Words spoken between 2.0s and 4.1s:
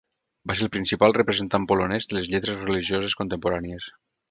de les lletres religioses contemporànies.